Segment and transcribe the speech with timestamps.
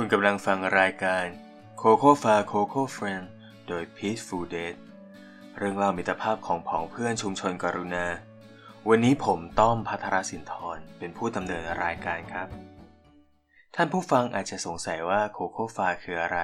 [0.00, 1.24] คุณกำลังฟังรายการ
[1.80, 3.26] Coco f a Coco Friend
[3.68, 4.74] โดย Peaceful d a t
[5.58, 8.06] เรื่องเล่ามิตรภาพของผองเพื่อนชุมชนกรุณา
[8.88, 12.48] วันนี้ผมต้อมพัทรสินทรเป็นผู้ดำเนินรายการครับ
[13.74, 16.38] ท่านผู้ฟังอาจจะสงสัยว่า Coco f a คืออะไร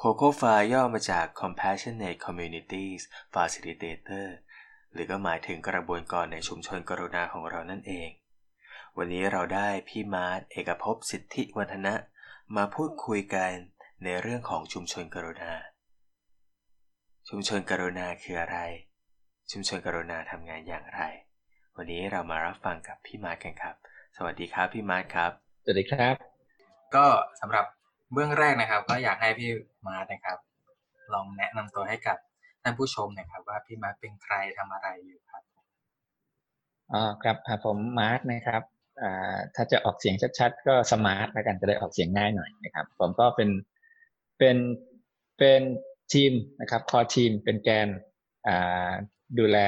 [0.00, 3.02] Coco f a ย่อมาจาก Compassionate Communities
[3.34, 4.26] Facilitator
[4.92, 8.08] หรือก็หมายถึงกระบวนการในชุมชนกรุณาของเรานั่นเอง
[8.96, 11.94] วันนี้เราได้พี่มาร์ทเอกภพสิทธิวัฒนะ
[12.58, 13.52] มาพูดคุยกัน
[14.04, 15.52] ในเรื่องของชุมชนกรุณา
[17.28, 18.58] ชุมชนกรุณาคืออะไร
[19.52, 21.02] ชุมชนกรุณาทำงานอย่างไร
[21.76, 23.74] วันนี้เรามารับฟังกับพี่มาร์ทกันครับ
[24.16, 25.30] สวัสดีครับพี่มาร์ทครับ
[25.64, 26.14] สวัสดีครับ
[26.94, 27.06] ก็
[27.40, 27.66] สำหรับ
[28.12, 29.50] เบื้องแรกนะครับ ก็อยากให้พี่
[29.86, 30.38] มาร์ทนะครับ
[31.14, 32.18] ลองแนะนำตัวให้กับ
[32.62, 35.42] ท่านผู้ชมหน่อยครับ ว่าพี่มาร์ทเป็นใครทำอะไรอยู่ครับ
[36.92, 38.81] อ๋อครับอ่าผมมาร์คนะครับอ่า
[39.54, 43.50] ถ้าจะออกเสียงชัดๆ ก็สมาร์ทแล้วกันจะได้ออกเสียงง่ายหน่อยนะครับ ผมก็เป็น
[44.38, 44.56] เป็น
[45.38, 45.62] เป็น
[46.12, 47.88] ทีมนะครับคอทีมเป็นแกน
[48.46, 48.90] อ่า
[49.38, 49.58] ดูแล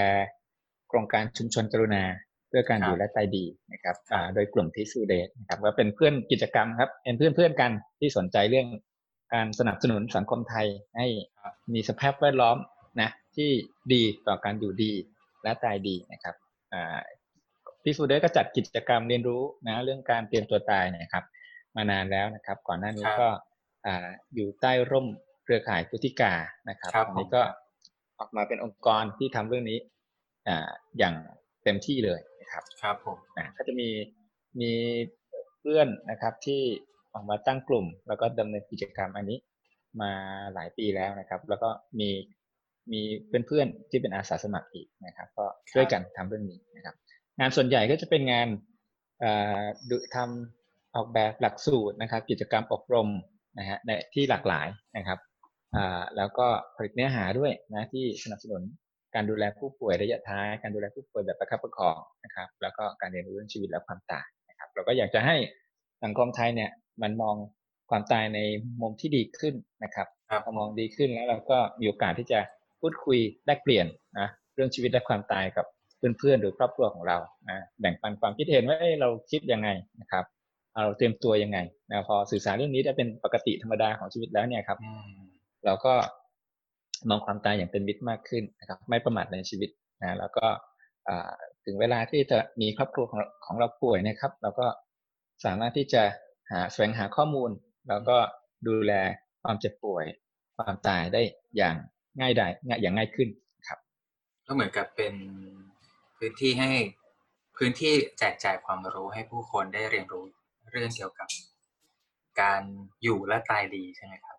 [0.88, 2.04] โครงการชุมชนกรุณา
[2.48, 8.68] เพื่อการครับอยู่และตายดีนะครับอ่าโดยกลุ่มที่สูเดตนะครับก็เป็นเพื่อนกิจกรรมครับเป็นเพื่อนเพื่อนๆกันที่สนใจเรื่อง
[9.34, 11.06] การสนับสนุนสังคมไทยให้
[11.74, 12.56] มีสภาพแวดล้อม
[13.00, 13.50] นะที่
[13.92, 14.92] ดีต่อการอยู่ดี
[15.42, 16.34] และตายดีนะครับ
[16.72, 16.98] อ่า
[17.84, 21.24] พี่ฟูเดอร์ก็จัดกิจกรรมเรียนรู้นะเรื่องการเตรียมตัวตายเนะครับ
[21.76, 23.28] มานานแล้วนะครับ ก่อนหน้านี้ครับก็
[23.86, 25.06] อ่าอยู่ใต้ร่ม
[25.44, 26.32] เครือข่ายพุทธิกา
[26.68, 27.42] นะครับครับอันนี้ผมก็
[28.18, 29.78] ออกมาเป็นองค์กรที่ทำเรื่องนี้
[30.48, 31.14] อ่าอย่าง
[31.64, 33.88] เต็มที่เลยนะครับ ครับผมนะก็จะมี
[34.60, 34.72] มี
[35.60, 36.62] เพื่อนนะครับที่
[37.14, 39.38] ออกมาตั้งกลุ่ม แล้วก็ดำเนินกิจกรรมอันนี้
[40.00, 40.12] มา
[40.54, 41.68] หลายปีแล้วนะครับ แล้วก็
[42.00, 42.10] มี
[42.92, 43.00] มี
[43.46, 46.94] เพื่อนๆที่เป็นอาสาสมัครอีกนะครับ ก็ช่วยกันทำเรื่องนี้นะครับ
[47.38, 48.48] งานส่วนใหญ่ก็จะเป็นงาน
[49.20, 53.08] เอ่อดูทำออกแบบหลักสูตรนะครับ กิจกรรมอบรม
[53.58, 55.18] นะฮะในที่หลากหลายนะครับ
[55.76, 56.46] อ่าแล้วก็
[56.76, 58.62] ผลิตเนื้อหาด้วยนะที่สนับสนุน
[59.14, 65.36] การดูแลผู้ป่วยระยะท้าย การดูแลผู้ป่วยแบบประคับประคองนะครับ แล้วก็การเรียนรู้เรื่องชีวิตและความตายนะครับ เราก็อยากจะให้
[66.04, 66.70] สังคมไทยเนี่ย
[67.02, 67.36] มันมอง
[67.90, 68.40] ความตายใน
[68.80, 72.40] มุมที่ดีขึ้นนะครับครับพอมองดีขึ้นแล้วเราก็มีโอกาสที่จะ
[72.80, 73.86] พูดคุยแลกเปลี่ยน
[74.18, 75.66] นะเรื่องชีวิตและความตายกับ
[76.18, 79.68] เพื่อนๆหรือครอบครัวของเรานะแบ่งปันความคิดเห็นว่าเราคิดยังไง
[80.00, 80.24] นะครับ
[80.82, 81.58] เราเตรียมตัวยังไง
[81.90, 84.78] นะพอสื่อสารเรื่องนี้ได้เป็นปกติธรรมดาของชีวิตแล้วเนี่ยครับ
[85.64, 85.94] เราก็
[87.08, 89.70] มองความตายอย่างเป็นมิตรมากขึ้นนะครับ ไม่ประมาทในชีวิต
[90.02, 90.46] นะแล้วก็
[91.64, 94.66] ถึงเวลาที่จะมีครอบครัวของเราของเราป่วยนะครับ เราก็
[95.44, 96.02] สามารถที่จะ
[96.50, 97.50] หาแสวงหาข้อมูล
[97.88, 98.16] แล้วก็
[98.68, 98.92] ดูแล
[99.42, 100.04] ความเจ็บป่วย
[100.56, 101.22] ความตายได้
[101.56, 101.76] อย่าง
[102.20, 103.28] ง่ายดายง่ายอย่างง่ายขึ้น
[103.68, 103.78] ครับ
[104.46, 105.14] ก็เหมือนกับเป็น
[106.18, 106.70] พื้นที่ให้
[107.56, 110.24] พื้นที่แจกจ่ายความรู้ให้ผู้คนได้เรียนรู้
[110.70, 111.28] เรื่องเกี่ยวกับ
[112.40, 112.62] การ
[113.02, 114.36] อยู่และตายดีใช่ไหมครับ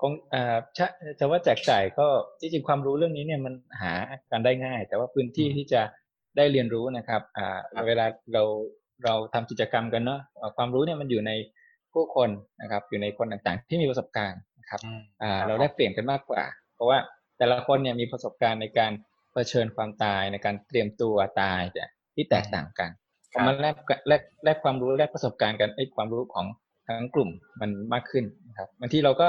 [0.00, 0.86] คงเอ่อจะ
[1.18, 2.06] จะว่าแจกจ่ายก็
[2.40, 3.92] จริงๆความรู้เรื่องนี้เนี่ยมันหา
[4.30, 5.82] กันได้ง่าย แต่ว่าพื้นที่อืมที่จะ
[6.36, 8.42] ได้เรียนรู้นะครับอ่าครับเวลาเรา
[9.04, 11.32] เราทำกิจกรรมกันเนาะเอ่อความรู้เนี่ยมันอยู่ใน
[11.92, 12.30] ผู้คน
[12.62, 16.42] นะครับอยู่ในคนต่างๆ ที่มีประสบการณ์นะครับอืมอ่าคบเราได้เปลี่ยนกันมากกว่า
[16.74, 16.98] เพราะว่า
[17.38, 18.92] แต่ละคนเนี่ยมีประสบการณ์ในการ
[19.32, 22.90] เผชิญความตายในการเตรียมตัวตายเนี่ยที่แตกต่างกัน
[23.32, 23.76] พครัอบมันแลก
[24.08, 26.46] แลกแลกความรู้แลกประสบการณ์กันไอ้ความรู้ของ
[26.86, 27.30] ทั้งกลุ่ม
[27.60, 29.28] มันมากขึ้นนะครับบางทีเราก็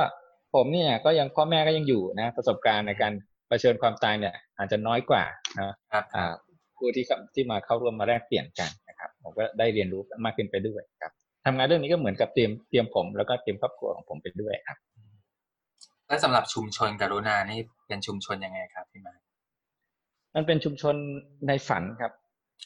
[0.55, 3.13] ผมเนี่ยก็ยังพ่อแม่ก็ยังอยู่นะ ประสบการณ์ในการ
[3.47, 5.23] เผชิญความตายเนี่ยอาจจะน้อยกว่า
[5.57, 6.33] นะครับอ่า
[6.77, 11.11] ผู้ที่เข้าที่มาเข้าร่วมมาแลกเปลี่ยนกันนะครับ ผมก็ได้เรียนรู้มากขึ้นไปด้วยครับ
[11.45, 14.77] ทำงานเรื่องนี้ก็เหมือนกับเตรียมเตรียมผมแล้วก็เตรียมครอบครัวของผมไปด้วยครับ
[16.07, 19.13] แล้วสำหรับชุมชนกรุณานี่เป็นชุมชนยังไงครับพี่มา
[20.35, 20.95] มันเป็นชุมชน
[21.47, 22.11] ในฝันครับ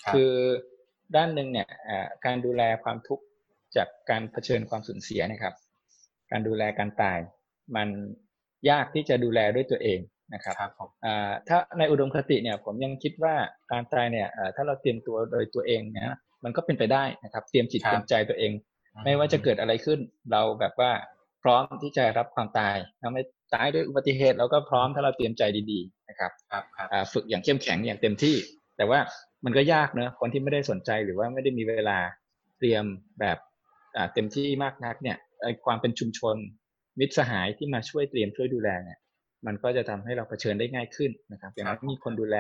[0.03, 0.31] ครับคือ
[1.15, 3.23] ด้านหนึ่งเนี่ยอ่าการดูแลความทุกข์
[3.75, 5.53] จากการเผชิญความสูญเสียนะครับ
[6.31, 7.19] การดูแลการตาย
[7.75, 7.89] มัน
[8.69, 9.99] ยากที่จะดูแลด้วยตัวเอง
[10.33, 13.35] นะครับครับผมอ่าถ้าในอุดมคติเนี่ย ผมยังคิดว่า
[13.71, 18.51] การตายเนี่ยอ่าถ้าเราเตรียมตัวโดยตัวเองนะมันก็เป็นไปได้นะครับ เตรียมจิตเตรียมใจตัวเอง
[19.05, 19.99] ไม่ว่าจะเกิดอะไรขึ้น
[20.31, 20.91] เราแบบว่า
[21.45, 23.23] พร้อมที่จะรับความตายถ้าไม่
[23.55, 28.35] ตายด้วยอุบัติเหตุเราก็พร้อมถ้าเราเตรียมใจดีๆนะครับครับครับอ่าฝึกอย่างเข้มแข็งอย่างเต็มที่
[28.77, 28.99] แต่ว่า
[29.45, 31.99] มันก็ยากเนอะคนที่ไม่ได้สนใจหรือว่าไม่ได้มีเวลา
[32.57, 32.83] เตรียม
[33.19, 33.37] แบบ
[33.95, 36.35] อ่าเต็มที่มากนักเนี่ยไอ้ความเป็นชุมชน
[36.99, 38.99] มิตรสหายที่มาช่วยเตรียมช่วยดูแลเนี่ย
[39.45, 42.37] มันก็จะทำให้เราเผชิญได้ง่ายขึ้นนะครับ อย่างนั้นมีคนดูแล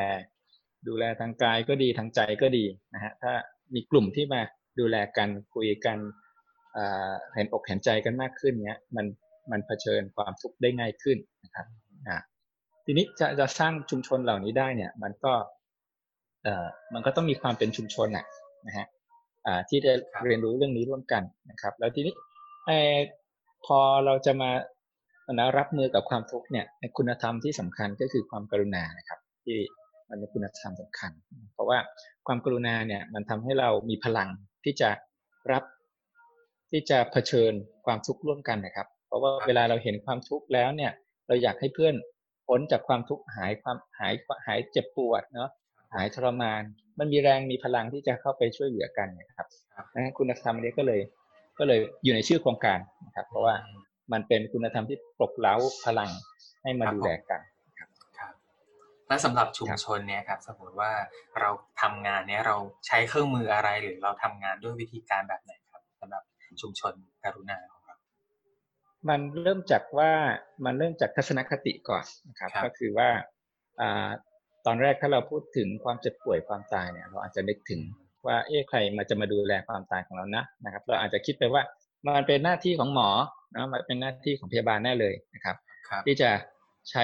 [0.87, 3.33] ดูแลทางกายก็ดีทางใจก็ดีนะฮะถ้า
[3.73, 4.41] มีกลุ่มที่มา
[4.79, 6.24] ดูแลกันคุยกันอ่า
[7.35, 9.05] เห็นอกเห็นใจกันมากขึ้นเนี้ยมัน
[9.51, 11.67] มันเผชิญความทุกข์ได้ง่ายขึ้นนะครับ
[12.07, 12.17] อ่า
[12.85, 15.33] ทีนี้จะจะสร้างชุมชนเหล่านี้ได้เนี่ย มันก็
[16.43, 18.25] เอ่อมันก็ต้องมีความเป็นชุมชนน่ะ
[18.67, 18.85] นะฮะ
[19.45, 22.13] อ่าที่จะครับเรียนรู้เรื่องนี้ร่วมกันนะครับ แล้วทีนี้
[22.67, 22.95] เอ่อ
[23.65, 24.51] พอเราจะมา
[25.33, 26.65] นะรับมือกับความทุกข์เนี่ย
[26.97, 29.57] คุณธรรมที่สำคัญก็คือความกรุณานะครับ ที่
[30.09, 31.11] มันเป็นคุณธรรมสำคัญ
[31.53, 31.77] เพราะว่า
[32.27, 34.29] ความกรุณาเนี่ยมันทำให้เรามีพลัง
[34.63, 34.89] ที่จะ
[35.51, 35.63] รับ
[36.71, 37.53] ที่จะเผชิญ
[37.85, 40.91] ความทุกข์ร่วมกันนะครับ เพราะว่าเวลาเราเห็นความทุกข์แล้วเนี่ย
[41.27, 41.95] เราอยากให้เพื่อน
[42.47, 44.13] พ้นจากความทุกข์หายความหาย
[44.45, 45.49] หายเจ็บปวดเนาะ
[45.93, 46.61] หายทรมาน
[46.99, 49.47] มันมีแรงมีพลังที่จะเข้าไปช่วยเหลือกันนะครับ
[49.93, 51.01] นะคุณธรรมนี้ก็เลย
[51.59, 53.55] ก็เลยอยู่ในชื่อโครงการนะครับ เพราะว่า
[54.13, 56.09] มันเป็นคุณธรรมที่ปลุกเร้าพลัง
[56.63, 57.41] ให้มาดูแลกัน
[57.79, 57.89] ครับ
[59.07, 60.91] และสำหรับชุมชนเนี่ยครับสมมติว่า
[61.39, 61.49] เรา
[61.81, 62.55] ทำงานเนี่ยเรา
[62.87, 66.23] ใช้เครื่องมืออะไรหรือเราทำงานด้วยวิธีการแบบไหนครับสำหรับ
[66.61, 66.93] ชุมชน
[67.23, 67.95] กรุณาของเรา
[69.09, 70.11] มันเริ่มจากว่า
[70.65, 73.09] มันเริ่มจากทัศนคติก่อนนะครับ ก็คือว่า
[73.81, 74.09] อ่า
[74.65, 77.81] ตอนแรกถ้าเราพูดถึงความเจ็บป่วยความตายเนี่ยเราอาจจะนึกถึง
[78.27, 81.61] ว่าเอ๊ะใครมาจะมาดูแลความตายของเรานะนะครับ เราอาจจะคิดไปว่า
[82.07, 83.09] มันเป็นหน้าที่ของหมอ
[83.55, 85.55] นะมันเป็นหน้าที่ของพยาบาลแน่เลยนะครับ
[86.05, 86.29] ที่จะ
[86.91, 87.03] ใช้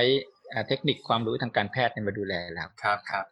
[0.68, 3.26] เทคนิคความรู้ทางการแพทย์มาดูแลเราครับครับ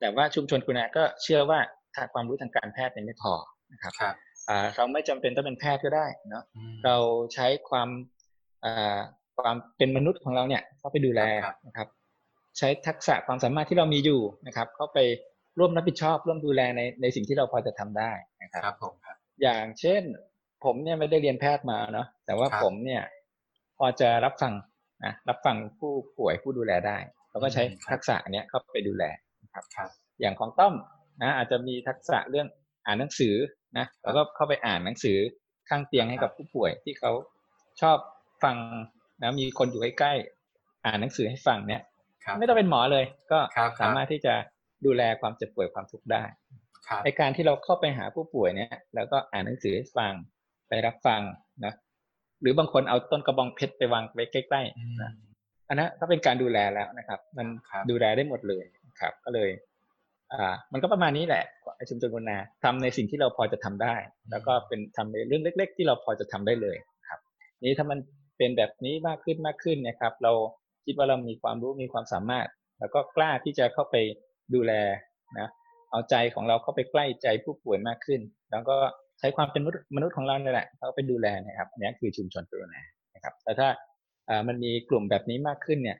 [0.00, 1.60] แต่ว่าชุมชนคุณอาก็เชื่อว่า
[1.94, 3.34] ถ้าความรู้ทางการแพทย์ยังไม่พอ
[3.72, 4.14] นะครับครับ
[4.76, 6.44] เราไม่จำเป็นต้องเป็นแพทย์ก็ได้เนาะ
[6.84, 6.96] เรา
[7.34, 7.88] ใช้ความ
[9.36, 11.20] ความเป็นมนุษย์ของเราเนี่ยเข้าไปดูแล
[11.66, 11.88] นะครับ
[12.58, 14.98] ใช้ทักษะความสามารถที่เรามีอยู่นะครับ เข้าไป
[15.58, 18.12] ร่วมรับผิดชอบ ร่วมดูแลในในสิ่งที่เราพอจะทำได้
[18.42, 20.02] นะครับครับผมครับ อย่างเช่น
[20.64, 23.02] ผมเนี่ยไม่ได้เรียนแพทย์มาเนาะแต่ว่าผมเนี่ย
[23.78, 24.52] พอจะรับฟัง
[25.04, 26.98] นะรับฟังผู้ป่วยผู้ดูแลได้
[27.30, 27.62] เราก็ใช้
[27.92, 29.04] ทักษะเนี้ยเข้าไปดูแล
[29.42, 29.64] นะครับ
[30.20, 30.74] อย่างของต้อม
[31.22, 32.46] นะอาจจะมีทักษะเรื่อง
[32.86, 33.34] อ่านหนังสือ
[33.78, 35.18] นะแล้วก็เข้าไปอ่านหนังสือ
[35.68, 37.12] ข้างเตียงให้กับผู้ป่วยที่เขา
[37.80, 37.98] ชอบ
[38.44, 38.56] ฟัง
[39.22, 41.82] นะมีคนอยู่ใกล้ๆอ่านหนังสือให้ฟังเนี่ย
[42.38, 43.38] ไม่ต้องเป็นหมอเลย ก็
[43.80, 44.34] สามารถที่จะ
[44.86, 46.24] ดูแลความเจ็บป่วยความทุกข์ได้
[47.04, 50.12] ในการที่เราเข้าไปหาผู้ป่วยเนี่ย แล้วก็อ่านหนังสือให้ฟัง
[50.68, 51.20] ไปรับฟัง
[51.64, 51.72] นะ
[52.40, 55.12] หรือบางคนเอาต้นกระบองเพชรไปวางไว้ใกล้ๆนะ
[55.68, 57.46] อันนั้นก็เป็นการดูแลแล้วนะครับ มัน
[57.90, 58.64] ดูแลได้หมดเลย
[59.00, 59.50] ครับ ก็เลย
[60.32, 61.44] อ่ามันก็ประมาณนี้แหละ
[61.76, 63.94] ไอชุมชนกุณาทำในสิ่งที่เราพอจะทำได้
[64.30, 66.76] แล้วก็เป็นทำในเรื่องเล็ก ๆ ที่เราพอจะทำได้เลย
[67.08, 67.20] ครับ
[67.62, 67.98] นี้ถ้ามัน
[68.38, 70.32] เป็นแบบนี้มากขึ้นมากขึ้นนะครับ เรา
[70.84, 72.48] คิดว่าเรามีความรู้มีความสามารถ
[72.80, 73.96] แล้วก็กล้าที่จะเข้าไป
[74.54, 74.72] ดูแล
[75.38, 75.48] นะ
[75.90, 78.20] เอาใจของเราเข้าไปใกล้ใจผู้ป่วยมากขึ้น
[78.50, 78.76] แล้วก็
[79.18, 79.62] ใช้ความเป็น
[79.96, 82.82] มนุษย์ของเราเนี่ยแหละเขาไปดูแลนะครับอันนี้คือชุมชนกรุณา
[83.14, 83.68] นะครับ แต่ถ้า
[84.48, 85.98] มันมีกลุ่มแบบนี้มากขึ้นเนี่ย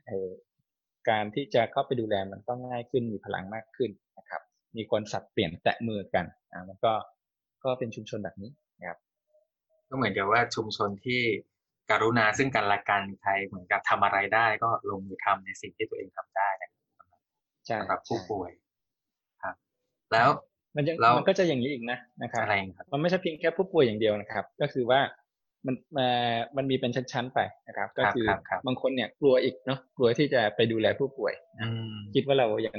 [1.10, 4.42] การที่จะเข้าไปดูแลมันก็ง่ายขึ้นมีพลังมากขึ้น นะครับ
[4.76, 6.92] มีคนสับเปลี่ยนแตะมือกันอ่ามันก็
[7.64, 8.98] ก็เป็นชุมชนแบบนี้นะครับ
[9.88, 11.20] ก็เหมือนกับว่าชุมชนที่
[11.90, 16.82] กรุณาซึ่งกันและกันใครเหมือนกับทำอะไรได้ก็ลงมือทำในสิ่งที่ตัวเองทำได้นะครับ
[17.68, 18.50] สำหรับผู้ป่วย
[19.42, 19.54] ครับ
[20.12, 20.28] แล้ว
[20.76, 25.00] มันยังมันก็จะอย่างนี้อีกนะนะครับอะไรครับมันไม่ใช่เพียงแค่ผู้ป่วยอย่างเดียวนะครับ ก็คือว่า
[25.66, 26.08] มันมา
[26.56, 28.26] มันมีเป็นชั้นๆไปนะครับ ก็คือ
[28.66, 31.34] บางคนเนี่ยกลัวอีกเนาะกลัวที่จะไปดูแลผู้ป่วย
[32.14, 32.72] คิดว่าเรายั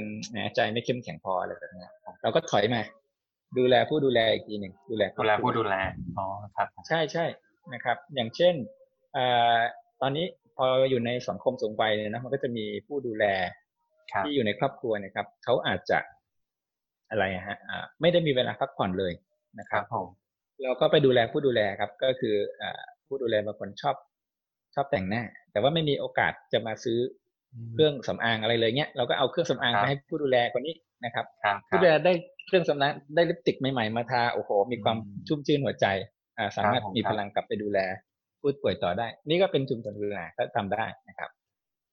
[0.56, 1.86] ใจไม่เข้มแข็งพออะไรแบบนี้
[2.22, 2.82] เราก็ถอยมา
[3.58, 5.74] ดูแลผู้ดูแลอีกทีหนึ่งดูแลดูแลผู้ดูแล
[6.18, 6.26] อ๋อ
[6.56, 7.24] ครับ ใช่ใช่
[7.74, 8.54] นะครับ อย่างเช่น
[9.16, 9.18] อ
[10.00, 10.26] ตอนนี้
[10.56, 13.24] พออยู่ในสังคมสูงวัยเนี่ยนะมันก็จะมีผู้ดูแล
[14.24, 15.98] ที่อยู่ในครอบครัวนะครับเขาอาจจะ
[17.10, 17.58] อะไรฮะ
[18.00, 19.12] ไม่ได้มีเวลาพักผ่อนเลย
[19.60, 20.06] นะครับผม
[20.62, 22.62] เราก็ไปดูแลผู้ดูแลครับ ก็คืออ
[23.06, 23.96] ผู้ดูแลบางคนชอบ
[24.74, 25.22] ชอบแต่งหน้า
[25.52, 26.98] แต่ว่าไม่มีโอกาสจะมาซื้อ
[27.74, 30.74] เครื่องสำอางอะไรเลยเนี้ยเราก็เอาเครื่องสำอางมาให้ผู้ดูแลคนนี้
[31.04, 31.26] นะครับ
[31.68, 32.12] ผู้ดูแลได้
[32.46, 34.96] เครื่องสำอางได้ลิปสติกใหม่ๆมาทาโอ้โห มีความ
[35.28, 35.86] ชุ่มชื่นหัวใจ
[36.38, 37.78] อ่าสามารถมีพลังกลับไปดูแล
[38.40, 41.30] ผู้ป่วยต่อได้ นี่ก็เป็นชุมชนดูแลก็ทำได้นะครับ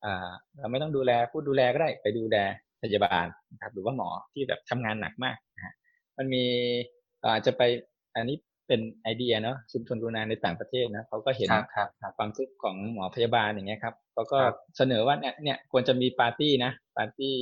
[0.03, 0.29] อ่า
[0.60, 2.38] เราไม่ต้องดูแลผู้ดูแลก็ได้ไปดูแล
[2.81, 5.74] พยาบาลนะครับ หรือว่าหมอที่แบบทำงานหนักมากนะฮะ
[6.17, 6.43] มันมี
[7.24, 7.62] อาจจะไป
[8.15, 11.50] อันนี้ เป็นไอเดียเนาะชุมชนกุณาในต่างประเทศนะเขาก็เห็น
[12.17, 14.39] ความทุกข์ของหมอพยาบาลอย่างเงี้ยครับเขาก็
[14.77, 17.36] เสนอว่าเนี่ยเนี่ยควรจะมีปาร์ตี้นะปาร์ตี้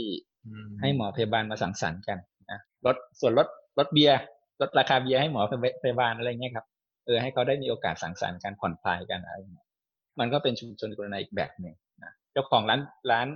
[0.82, 2.18] ให้หมอพยาบาลมาสังสรรค์กัน
[2.51, 3.48] นะลดส่วนลด
[3.80, 4.20] ลดเบียร์
[4.62, 5.42] ลดราคาเบียร์ให้หมอ
[5.84, 6.65] พยาบาลอะไรเงี้ยครับ
[7.06, 9.68] เออให้เขาได้มีโอกาสสังสรรค์กันผ่อนคลายกันอะไรเงี้ย
[10.20, 13.27] มันก็เป็นชุมชนกรุณาอีกแบบหนึ่งนะเจ้าของร้านร้าน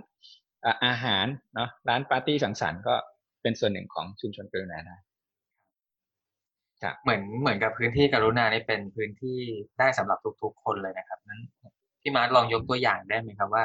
[0.85, 1.25] อาหาร
[1.55, 2.95] เนาะร้านปาร์ตี้สังสรรค์ก็
[3.41, 5.06] เป็นส่วนหนึ่งของชุมชนกรุณาได้ครับ
[7.01, 9.39] เหมือนเหมือนกับพื้นที่กรุณานี่เป็นพื้นที่
[9.79, 11.41] ได้สำหรับทุก ๆ คนเลยนะครับนั้น
[12.01, 13.63] พี่มาร์ทลองยกตัวอย่างได้ไหมครับว่า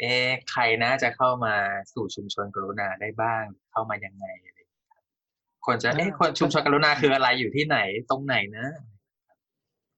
[0.00, 0.12] เอ๊
[0.50, 1.54] ใครนะจะเข้ามา
[1.94, 4.26] สู่ชุมชนกรุณาได้บ้าง เข้ามายังไง
[5.66, 7.78] คนจะเอ๊ะคนชุมชนกรุณาคืออะไรอยู่ที่ไหน
[8.10, 8.66] ตรงไหนนะ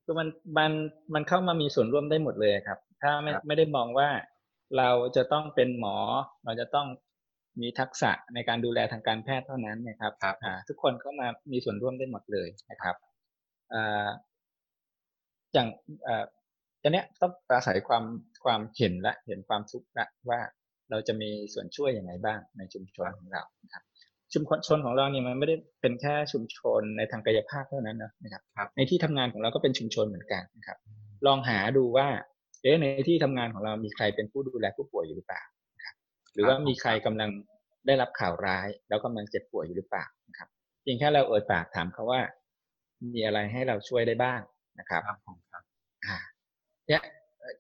[0.05, 0.29] คือมัน
[0.59, 0.73] มัน
[1.15, 4.09] มันเข้ามามีส่วนร่วมได้หมดเลยครับ ถ้าไม่ไม่ได้มองว่า
[4.79, 5.97] เราจะต้องเป็นหมอ
[6.45, 6.87] เราจะต้อง
[7.61, 10.37] มีทักษะในการดูแลทางการแพทย์เท่านั้นนะครับรบ
[10.69, 12.97] ทุกคนเข้ามามีส่วนร่วมได้หมดเลยนะครับ
[15.53, 15.69] อย่าง
[16.83, 18.05] ตอนเนี้ยต้องอาศัยความ
[18.45, 20.41] ความเห็นละเห็นความทุกข์ละว่า
[20.91, 23.83] เราจะมีส่วนช่วยยังไงบ้างในชุมชนของเรานะครับ
[24.33, 30.79] ชุมชนของเราเนี่ยมันไม่ได้เป็นแค่ชุมชนในทางกายภาพเท่านั้นนะครับครับในที่ทำงานของเราก็เป็นชุมชนเหมือนกันนะครับ
[31.27, 32.09] ลองหาดูว่า
[32.63, 35.56] เอ๊ะในที่ทำงานของเรามีใครเป็นผู้ดูแลผู้ป่วยอยู่หรือเปล่านะครับ
[36.37, 37.31] หรือว่ามีใครกำลัง
[37.87, 40.49] ได้รับข่าวร้าย แล้วกำลังเจ็บป่วยอยู่หรือเปล่านะครับ
[40.83, 42.21] เพียงแค่เราเอ่ยปากถามเขาว่า
[43.15, 44.41] มีอะไรให้เราช่วยได้บ้าง
[44.79, 45.63] นะครับครับผมครับ
[46.07, 46.17] อ่า
[46.89, 47.03] เนี่ย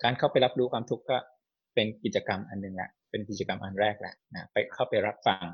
[0.02, 1.16] การเข้าไปรับรู้ความทุกข์ก็
[1.74, 5.44] เป็นกิจกรรมอันหนึ่งละเป็นกิจกรรมอันแรกแหละนะไปเข้าไปรับฟัง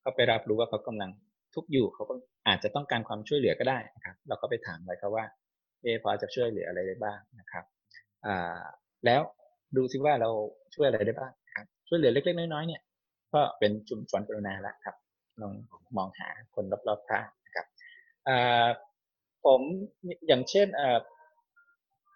[0.00, 1.10] เข้าไปรับรู้ว่าเขากำลัง
[1.54, 2.14] ทุกข์อยู่เขาก็
[2.48, 5.24] อาจจะต้องการความช่วยเหลือก็ได้นะครับ เราก็ไปถามไปเขาว่า
[5.82, 7.64] เออพอจะช่วยเหลืออะไรได้บ้างนะครับ
[8.26, 8.62] อ่า
[9.06, 9.20] แล้ว
[9.76, 10.30] ดูซิว่าเรา
[10.74, 11.41] ช่วยอะไรได้บ้างครับ
[11.92, 12.82] ช่วยเหลือเล็ก ๆ น้อยๆเนี่ย
[13.34, 14.96] ก็เป็นชุมชนกรุณาแล้วครับ
[15.40, 15.52] ลอง
[15.96, 17.66] มองหาคนรอบๆข้างนะครับ
[19.44, 19.60] ผม
[20.26, 20.68] อย่างเช่น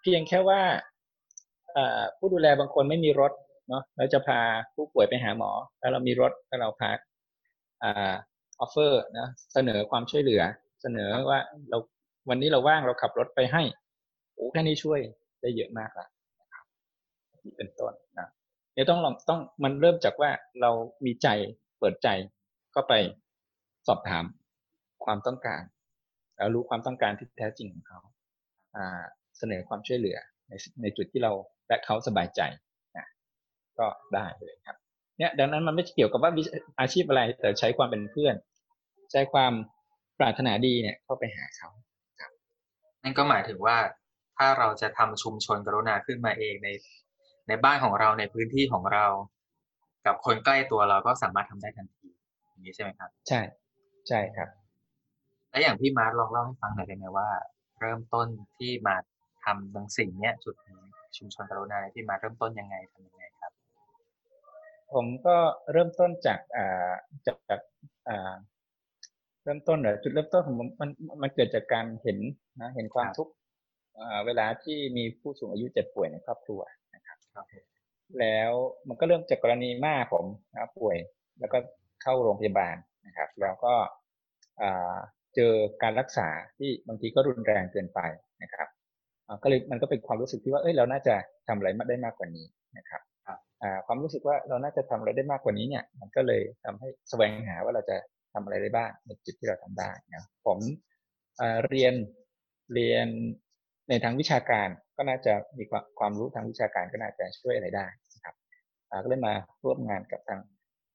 [0.01, 0.61] เพียงแค่ว่า
[2.17, 3.31] ผู้ดูแลบางคนไม่มีรถ
[3.69, 4.39] เนาะแล้วจะพา
[4.75, 6.91] ผู้ป่วยไปหาหมอ แล้วเรามีรถแล้วเราพา
[7.83, 10.41] offer นะเสนอความช่วยเหลือ
[10.81, 11.77] เสนอว่าเรา
[12.29, 13.63] วันนี้เราว่างเราขับรถไปให้
[14.33, 14.99] โอ้แค่นี้ช่วย
[15.41, 16.07] ได้เยอะมากละ
[16.41, 16.65] นะครับ
[17.43, 18.27] นี่เป็นต้นนะ
[18.77, 20.31] เนี่ยต้องลองต้องมันเริ่มจากว่า
[20.61, 20.71] เรา
[21.05, 21.27] มีใจ
[21.79, 22.07] เปิดใจ
[22.75, 22.93] ก็ไป
[23.87, 24.23] สอบถาม
[25.05, 25.61] ความต้องการ
[26.37, 27.99] แล้วรู้ความต้องการที่แท้จริงของเขา
[28.75, 29.03] อ่า
[29.37, 30.17] เสนอความช่วยเหลือ
[30.49, 31.31] ในในจุดที่เรา
[31.67, 32.41] และเขาสบายใจ
[32.97, 33.07] นะ
[33.79, 34.77] ก็ได้เลยครับ
[35.17, 36.31] เนี่ยดังนั้นมันไม่เกี่ยวกับว่า
[36.79, 38.35] อาชีพอะไร แต่ใช้ความเป็นเพื่อน
[39.11, 39.53] ใช้ความ
[40.19, 41.69] ปรารถนาดีเนี่ยเข้าไปหาเขา
[42.19, 42.31] ครับ
[43.03, 43.77] นั่นก็หมายถึงว่า
[44.37, 46.69] ถ้าเราจะทำชุมชนกรุณาขึ้นมาเองใน
[47.47, 49.05] ในบ้านของเราในพื้นที่ของเรา
[50.05, 52.07] กับคนใกล้ตัวเราก็สามารถทำได้ทันที
[52.49, 53.41] อย่างนี้ใช่ไหมครับ ใช่
[54.07, 54.49] ใช่ครับ
[55.49, 57.29] และอย่างพี่มาร์ทลองเล่าให้ฟังหน่อยได้ไหมว่า
[57.81, 58.27] เริ่มต้น
[58.57, 58.95] ที่มา
[59.43, 60.81] ทำบางสิ่งเนี้ยจุดนี้
[61.17, 63.51] ชุมชนกรุณาที่มาเริ่มต้นยังไงทำยังไงครับ
[64.93, 65.37] ผมก็
[65.71, 66.93] เริ่มต้นจากอ่า
[67.25, 67.61] จากจาก
[68.09, 68.33] อ่า
[69.43, 70.89] เริ่มต้นเหรอจุดเริ่มต้นของผมมัน
[71.21, 72.17] มันเกิดจากการเห็น
[72.61, 73.33] นะเห็นความครับทุกข์
[73.99, 76.76] อ่าเวลาที่มีผู้สูงอายุเจ็บป่วยในครอบครัวนะ
[77.37, 77.63] ครับครับ
[78.19, 78.51] แล้ว
[78.87, 80.97] มันก็เริ่มจากกรณีแม่ผมนะป่วย
[81.39, 81.57] แล้วก็
[82.01, 82.75] เข้าโรงพยาบาล
[83.07, 83.73] นะครับ แล้วก็
[84.61, 84.95] อ่า
[85.35, 85.53] เจอ
[85.83, 86.27] การรักษา
[86.57, 87.99] ที่บางทีก็รุนแรงเกินไป
[88.43, 88.67] นะครับ
[89.27, 91.15] อ่าก็เลยมันก็เป็นความรู้สึกที่ว่าเอ้ยเราน่าจะ
[91.47, 92.45] ทำอะไรมาได้มากกว่านี้
[92.77, 97.97] นะครับครับอ่าความรู้สึกว่าเราน่าจะทำอะไรได้มากกว่านี้เนี่ย มันก็เลยทำให้แสวงหาว่าเราจะ
[98.33, 100.59] ทำอะไรได้บ้างในจุดที่เราทำได้นะผม
[101.39, 101.93] อ่าเรียน
[102.73, 103.07] เรียน
[103.89, 107.85] ในทางวิชาการ ก็น่าจะมีความความรู้ทางวิชาการก็น่าจะช่วยอะไรได้
[108.15, 108.35] นะครับ
[108.89, 110.39] อ่าก็เลยมาร่วมงานกับทาง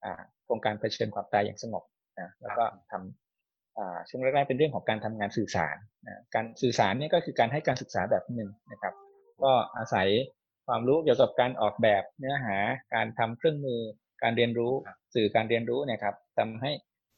[0.05, 1.85] อ่าโครงการเผชิญความตายอย่างสงบ
[2.21, 8.95] นะแล้วก็ทำอ่าช่วงแรกๆเป็นเรื่องของการทำงานสื่อสารนะการสื่อสารเนี่ยก็คือการให้การศึกษาแบบหนึ่งนะครับ
[9.43, 10.09] ก็อาศัย
[10.67, 12.57] ความรู้เกี่ยวกับการออกแบบเนื้อหา
[12.95, 13.81] การทำเครื่องมือ
[14.23, 16.73] การเรียนรู้ครับสื่อการเรียนรู้เนี่ยครับทำให้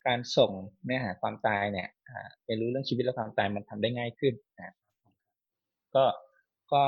[0.07, 0.53] การส่ง
[0.85, 4.75] เนื้อหาความตายเนี่ยอ่าเรียนรู้เรื่องชีวิตและความตายมันทำได้ง่ายขึ้นนะ
[5.95, 6.05] ก็
[6.75, 6.85] ก็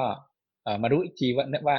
[0.83, 1.76] มารู้อีกทีว่าว่า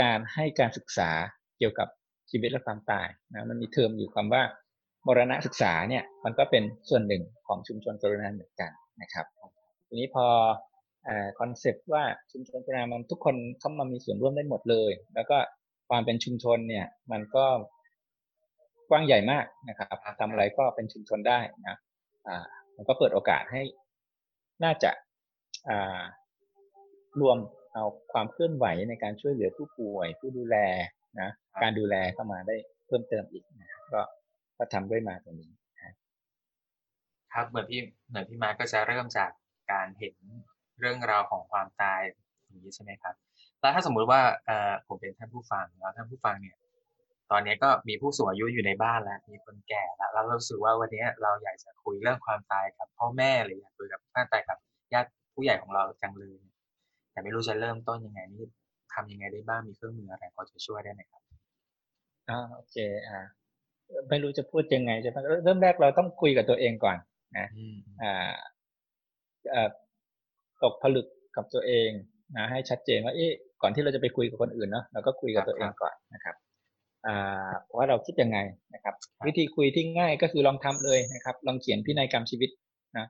[0.00, 1.10] การให้การศึกษา
[1.58, 1.88] เกี่ยวกับ
[2.30, 4.42] ชีวิตและความตายนะมันมีเทอมอยู่คำว่า
[5.06, 8.70] มรณะศึกษาเนี่ยมันก็เป็นส่วนหนึ่งของชุมชนกรุณาเหมือนกัน
[9.02, 9.26] นะครับ
[9.88, 10.26] ทีนี้พอ
[11.38, 15.38] คอนเซปต์ว่าชุมชนกรุณามันทุกคนเข้ามามีส่วนร่วมได้หมดเลย แล้วก็
[15.88, 17.44] ความเป็นชุมชนเนี่ยมันก็
[18.88, 21.76] กว้างใหญ่มากนะครับทำอะไรก็เป็นชุมชนได้นะ
[22.76, 23.62] มันก็เปิดโอกาสให้
[24.64, 24.90] น่าจะ
[27.20, 27.36] รวม
[27.74, 30.56] เอาความเคลื่อนไหวในการช่วยเหลือผู้ป่วย ผู้ดูแล
[31.20, 31.30] นะ
[31.62, 34.00] การดูแลเข้ามาได้เพิ่มเติมอีกนะครับก็
[34.58, 35.50] ก็ทำด้วยมาตรงนี้
[37.34, 39.30] ครับเหมือนพี่เหมือนพี่มาร์ทก็จะเริ่มจาก
[39.72, 40.14] การเห็น
[40.80, 42.00] เรื่องราวของความตาย
[42.46, 43.14] อย่างนี้ใช่ไหมครับ
[43.60, 46.56] แล้วถ้าสมมุติว่าเอ่อผมเป็นท่านผู้ฟังแล้วท่านผู้ฟังเนี่ย
[47.30, 54.58] ตอนนี้ก็มีผู้สูงอายุอยู่ในบ้านแล้วมีคนแก่แล้วแล้วเรารู้สึกว่าวันนี้เราอยากจะคุยเรื่องความตายกับพ่อแม่หรืออยากคุยกับท่านตายกับ
[54.92, 56.38] ญาติผู้ใหญ่ของเราจังเลย
[57.18, 58.46] แต่ไม่รู้จะเริ่มต้นยังไงนี่
[58.94, 61.22] ทำยังไงได้บ้างมีเครื่องมืออะไรพอจะช่วยได้ไหมครับ
[62.28, 62.76] อ่าโอเค
[63.08, 63.20] อ่า
[64.08, 66.96] ไม่รู้จะพูดยังไงใช่ไหมเริ่มแรกเราต้องคุยกับตัวเองก่อน
[67.38, 68.32] นะอืมอ่า
[69.50, 69.68] เอ่อ
[70.62, 71.06] ตกผลึก
[71.36, 71.90] กับตัวเอง
[72.36, 73.32] นะให้ชัดเจนว่าเอ๊ะ
[73.62, 76.36] ก่อนที่เราจะไปคุยกับคนอื่นเนาะเราก็คุยกับตัวเองก่อนนะครับ
[77.06, 78.38] อ่าว่าเราคิดยังไง
[78.74, 78.94] นะครับ
[79.26, 82.50] วิธีคุยที่ง่ายก็คือลองทำเลยนะครับ ลองเขียนพินัยกรรมชีวิต
[82.98, 83.06] นะ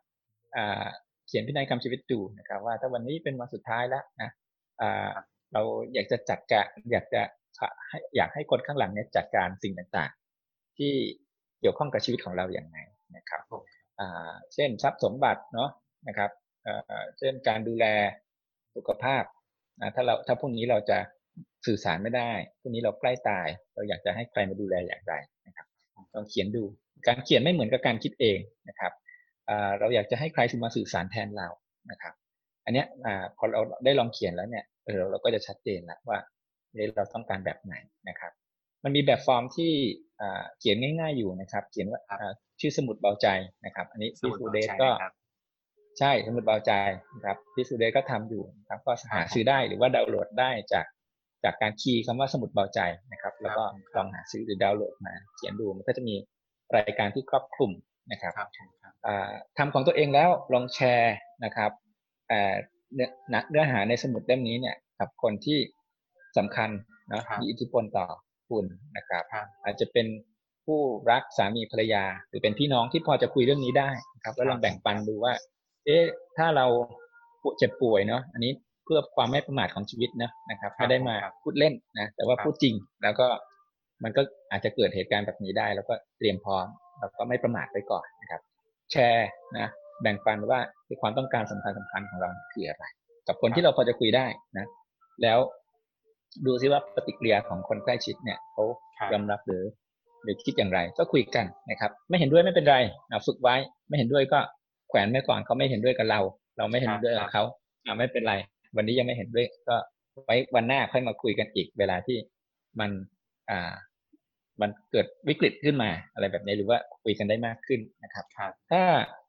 [0.57, 0.85] อ่า
[1.29, 4.31] เขียนพินัยกรรมชีวิตดูนะครับ ว่าถ้าวันนี้เป็นวันสุดท้ายแล้วนะ
[5.53, 5.63] เรา
[5.95, 7.23] อยากจะจัดการอยากจะ
[8.17, 10.93] อยากให้คนข้างหลังเนี่ยจัดการสิ่งต่างๆ ที่
[11.61, 12.77] เกี่ยวข้องกับชีวิตของเราอย่างไร
[13.17, 13.43] นะครับ
[14.55, 15.71] เช่นทรัพย์สมบัติเนาะ
[16.09, 16.31] นะครับ
[16.63, 17.85] เอ่อเช่นการดูแล
[18.77, 19.25] สุขภาพ
[19.81, 20.99] นะถ้าเราถ้าพวกนี้เราจะ
[21.67, 22.31] สื่อสารไม่ได้
[22.61, 25.15] พวกนี้เราใกล้ตาย เราอยากจะให้ใครมาดูแลอย่างไร
[25.47, 25.67] นะครับ
[26.15, 26.63] ลองเขียนดู
[27.07, 28.93] การเขียนไม่เหมือนกับการคิดเองนะครับ
[29.79, 31.49] เราอยากจะให้ใครมาสื่อสารแทนเรา
[31.91, 32.15] นะครับ
[32.65, 32.87] อันเนี้ย
[33.37, 36.19] พอเราได้ลองเขียนแล้วเนี่ยเออเราก็จะชัดเจนแล้วว่า
[36.97, 37.75] เราต้องการแบบไหน
[38.09, 38.33] นะครับ
[38.85, 39.73] มันมีแบบฟอร์มที่
[40.59, 42.01] เขียนง่าย ๆอยู่นะครับ เขียนว่า
[42.61, 43.29] ชื่อสมุดเบาใจ
[43.65, 44.91] นะครับ อันนี้พี่ฟูเดสก็
[45.99, 46.73] ใช่สมุดเบาใจ
[47.15, 50.87] นะครับพี่ฟูเดสก็ทำอยู่นะครับก็หาซื้อได้หรือว่าดาวน์โหลดได้จาก
[51.45, 52.81] จากการคีย์คำว่าสมุดเบาใจ
[53.13, 53.65] นะครับ แล้วก็
[53.97, 56.15] ลองหาซื้อหรือดาวน์โหลดมา เขียนดูมันก็จะมี
[56.77, 57.71] รายการที่ครอบคลุม
[58.13, 58.33] นะครับ
[59.59, 61.71] ทำของตัวเองแล้วลองแชร์นะครับ
[63.51, 65.59] เนื้อหาในสมุดเล่มนี้เนี่ยกับคนที่
[66.39, 66.71] สำคัญ
[67.13, 68.07] นะมีอิทธิพลต่อ
[68.49, 68.65] คุณ
[68.97, 69.25] นะครับ
[69.65, 70.07] อาจจะเป็น
[70.67, 75.33] ผู้รักสามีภรรยา หรือเป็นพี่น้องที่พอจะคุยเรื่องนี้ได้นะครับ แล้วลองแบ่งปันดูว่า
[75.85, 76.05] เอ๊ะ
[76.37, 76.67] ถ้าเรา
[77.59, 78.53] เจ็บป่วยเนาะอันนี้
[78.85, 83.27] เพื่อความไม่ประมาทของชีวิตนะนะครับไม่ได้มาพูดเล่นนะแต่ว่าพูดจริงแล้วก็
[84.05, 86.67] มันก็อาจจะเกิดเหตุการณ์แบบนี้ได้ แล้วก็เตรียมพร้อม
[86.99, 88.41] แล้วก็ไม่ประมาทไปก่อนนะครับ
[88.93, 89.29] แชร์
[89.59, 89.69] นะ
[90.03, 90.61] แบ่งปันว่า
[91.01, 92.85] ความต้องการสำคัญสำคัญของเราคืออะไร
[93.27, 94.27] กับคนที่เราพอจะคุยได้
[94.59, 94.67] นะ
[95.23, 95.39] แล้ว
[96.47, 98.65] ดูซิว่าปฏิกิริยาของคนใกล้ชิดเนี่ยเขา
[99.13, 99.65] ยอมรับหรือ
[100.23, 102.77] หรือคิดอย่างไร ก็คุยกันนะครับ ไม่เห็นด้วยไม่เป็นไร
[103.11, 103.57] นะฝึกไว้
[103.89, 104.41] ไม่เห็นด้วยก็
[104.89, 106.21] แขวนไว้ก่อนเขาไม่เห็นด้วยกับเรา
[106.59, 107.43] เราไม่เห็นด้วยกับเขา
[107.99, 108.35] ไม่เป็นไร
[108.77, 109.77] วันนี้ยังไม่เห็นด้วย ก็
[110.25, 112.17] ไว้วันหน้าค่อยมาคุยกันอีก เวลาที่
[112.81, 112.91] มัน
[113.51, 113.73] อ่า
[114.61, 118.25] มันเกิดวิกฤตขึ้นมาอะไรแบบนี้หรือว่าคุยกันได้มากขึ้นนะครับ
[118.71, 118.83] ถ้า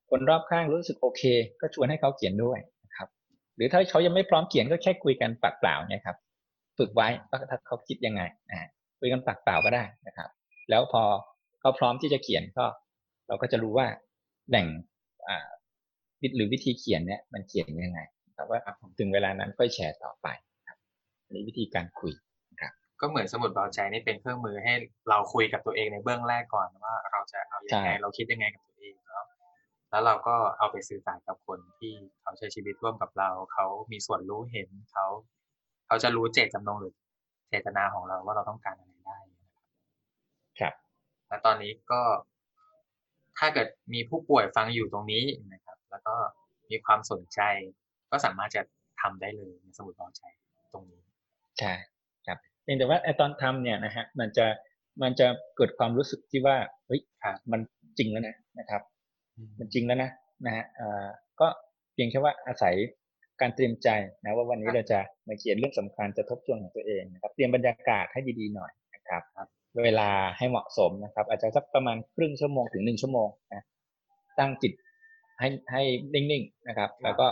[0.10, 1.24] คนรอบข้างรู้สึกโอเค
[1.62, 3.08] ก็ชวนให้เขาเขียนด้วยนะครับ
[3.56, 6.18] หรือถ้าเขายังไม่พร้อมเขียนก็แค่คุยกันปากเปล่าเนี่ยครับ
[6.78, 8.68] ฝึกไว้ว่าถ้าเขาคิดยังไงนะ
[9.00, 10.30] คุยกันปากเปล่าก็ได้นะครับ
[10.70, 11.04] แล้วพอ
[11.60, 12.66] เขาพร้อมที่จะเขียนก็
[13.28, 13.88] เราก็จะรู้ว่า
[14.50, 14.68] แหล่ง
[15.28, 15.48] อ่า
[16.36, 18.00] หรือวิธีเขียนเนี่ยมันเขียนยังไง
[18.36, 18.60] แต่ว่า
[19.00, 20.28] ถึงเวลานั้นค่อยแชร์ต่อไป
[20.68, 20.78] ครับ
[21.26, 22.29] อันนี้วิธีการคุยครับ
[23.02, 24.74] ก็เหมือนสมุดเบาใจนี่เป็นเครื่องมือให้
[25.10, 29.26] เราคุยกับตัวเองในเบื้องแรกก่อนว่าเราจะเอาอย่างไงเราคิดยังไงกับตัวเองเนาะ
[29.90, 35.06] แล้วเราก็เอาไปสื่อสารกับคนที่เขาใช้ชีวิตร่วมกับเรา เขามีส่วนรู้เห็นเขา
[35.88, 36.94] เขาจะรู้เจตจำนงหรือ
[37.50, 39.18] เจตนาของเราว่าเราต้องการอะไรได้
[40.60, 40.74] ครับ
[41.28, 42.02] และตอนนี้ก็
[43.38, 45.24] ถ้าเกิดมีผู้ป่วยฟังอยู่ตรงนี้
[45.54, 46.16] นะครับ แล้วก็
[46.70, 47.40] มีความสนใจ
[48.12, 48.62] ก็สามารถจะ
[49.02, 50.24] ทำได้เลยในสมุดรอใจ
[50.74, 51.02] ตรงนี้
[51.60, 51.99] ใช่ครับ
[52.64, 54.46] เพียงแต่ว่าไอตอนทำเนี่ยนะฮะมันจะ
[55.02, 57.02] มันจะเกิดความรู้สึกที่ว่าเฮ้ย
[57.52, 57.62] มัน
[57.98, 58.82] จริงแล้วนะนะครับ
[59.60, 60.10] มันจริงแล้วนะ
[60.46, 60.66] นะฮะ
[61.40, 61.48] ก็
[61.94, 62.76] เพียงแค่ว่าอาศัย
[63.42, 63.90] การเตรียมใจ
[64.24, 69.24] นะว่าวันนี้เราจะมาเขียนเรื่องสำคัญจะทบทวนของตัวเองนะครับ เตรียมบรรยากาศให้ดีๆหน่อยนะครับ
[69.86, 73.64] เวลาให้เหมาะสมนะครับ อาจจะสักประมาณครึ่งชั่วโมงถึงหนึ่งชั่วโมงนะ
[74.40, 74.74] ตั้งจิต
[75.40, 75.82] ให้ให้
[76.14, 77.28] นิ่งๆนะครับ แล้วก็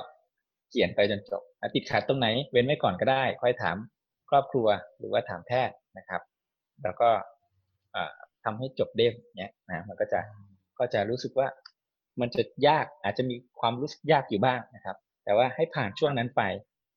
[0.69, 1.41] เขียนไปจนจบ
[1.75, 3.77] ติดขัดตรงไหน เว้นไว้ก่อนก็ได้ ค่อยถาม
[4.29, 4.67] ครอบครัว
[4.99, 6.21] หรือว่าถามแพทย์นะครับ
[6.83, 7.09] แล้วก็
[8.43, 10.19] ทำให้จบเด้มเนี้ยนะมันก็จะ
[10.79, 11.47] ก็จะรู้สึกว่า
[12.21, 16.41] มันจะยากอาจจะมีความรู้สึกยากอยู่บ้างนะครับ แต่ว่าให้ผ่านช่วงนั้นไป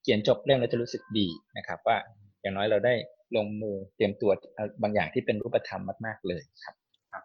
[0.02, 1.96] เขียนจบเรื่องแล้วจะรู้สึกดีนะครับ ว่า
[2.40, 2.94] อย่างน้อยเราได้
[3.36, 4.30] ลงมือเตรียมตัว
[4.82, 6.74] บางอย่างที่เป็นรูปธรรมมาก ๆ เลยครับ
[7.12, 7.22] ครับ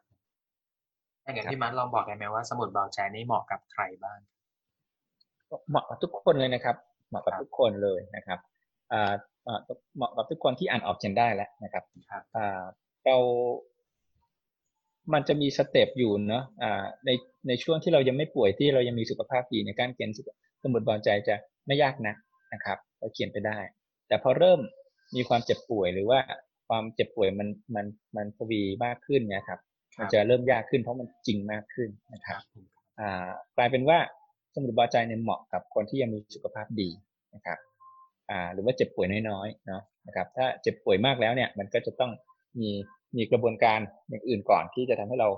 [1.35, 4.19] อย่างที่มันลองบอกได้ไหมว่าสมุดเบาใจนี้เหมาะกับใครบ้าง
[5.69, 6.75] เหมาะกับทุกคนเลยนะครับ
[7.09, 8.54] เหมาะกับทุกคนเลยนะครับอ่า
[9.95, 11.83] เหมาะกับทุกคนที่อ่านออกเขียนได้แล้วนะครับ
[12.35, 12.61] อ่า
[13.05, 13.17] เรา
[15.13, 17.09] มันจะมีสเต็ปอยู่เนาะอ่าใน
[17.47, 20.09] ในช่วงที่เรายังไม่ป่วยที่เรายังมีสุขภาพดีในการเขียน
[20.63, 21.35] สมุดบอลใจจะ
[21.67, 22.15] ไม่ยากนะ
[22.53, 23.57] นะครับเราเขียนไปได้
[24.07, 24.59] แต่พอเริ่ม
[25.15, 26.19] มีความเจ็บป่วยหรือว่า
[26.69, 29.59] ความเจ็บป่วยมันมันมันทวีมากขึ้นเนี่ยครับ
[29.99, 32.41] มันจะเริ่มยากขึ้นเพราะมันจริงมากขึ้นนะครับ
[32.99, 33.97] อ่ากลายเป็นว่า
[34.53, 36.89] สมุดบอลใจเนี่ยเหมาะกับคนที่ยังมีสุขภาพดี
[37.35, 37.57] นะครับ
[38.31, 42.11] อ่าหรือว่าเจ็บป่วยน้อยๆเนาะนะครับถ้าเจ็บป่วยมากแล้วเนี่ยมันก็จะต้อง
[42.59, 42.71] มี
[43.15, 45.29] มีกระบวนการอย่างอื่นก่อนที่จะทำให้เรา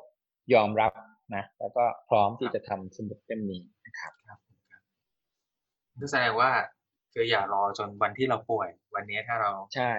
[0.53, 0.91] ยอมรับ
[1.35, 4.39] นะแล้วก็พร้อมที่จะทำสมุดเล่มนี้นะครับครับ
[5.99, 6.51] ก็แสดงว่า
[7.13, 9.91] คืออย่ารอจนวันที่เราป่วย วันนี้ถ้าเราใช่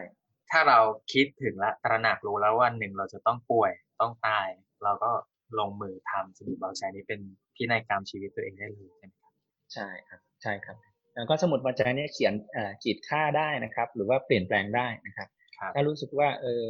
[0.50, 0.78] ถ้าเรา
[1.12, 4.46] คิดถึงและตระหนักรู้แล้ววันหนึ่งเราจะต้องป่วยต้องตาย
[4.84, 5.10] เราก็
[5.58, 7.20] ลงมือทำสมุดเบาใจนี้เป็น
[7.56, 9.32] พินัยกรรมชีวิตตัวเองได้เลยใช่ไหมครับ
[9.72, 10.87] ใช่ครับใช่ครับแล้ว
[11.30, 12.34] ก็สมุดเบาใจนี้เขียน
[12.82, 15.28] ขีดค่าได้นะครับ หรือว่าเปลี่ยนแปลงได้นะครับ
[15.74, 16.66] ถ้ารู้สึกว่าเออ